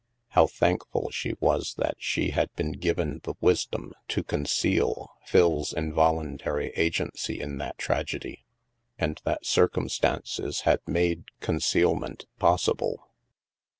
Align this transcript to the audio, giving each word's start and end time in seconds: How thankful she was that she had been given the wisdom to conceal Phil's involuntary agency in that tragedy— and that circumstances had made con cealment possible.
How 0.29 0.47
thankful 0.47 1.11
she 1.11 1.35
was 1.39 1.75
that 1.77 1.93
she 1.99 2.31
had 2.31 2.49
been 2.55 2.71
given 2.71 3.19
the 3.23 3.35
wisdom 3.39 3.93
to 4.07 4.23
conceal 4.23 5.11
Phil's 5.27 5.73
involuntary 5.73 6.71
agency 6.75 7.39
in 7.39 7.59
that 7.59 7.77
tragedy— 7.77 8.43
and 8.97 9.21
that 9.25 9.45
circumstances 9.45 10.61
had 10.61 10.79
made 10.87 11.25
con 11.39 11.57
cealment 11.59 12.25
possible. 12.39 13.09